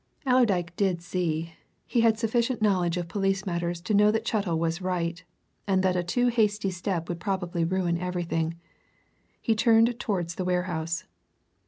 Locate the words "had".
2.01-2.17